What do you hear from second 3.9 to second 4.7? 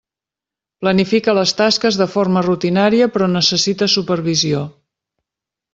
supervisió.